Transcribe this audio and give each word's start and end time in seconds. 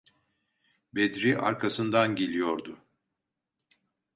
Bedri 0.95 1.37
arkasından 1.37 2.15
geliyordu. 2.15 2.85